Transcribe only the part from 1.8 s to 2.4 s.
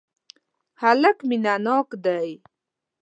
دی.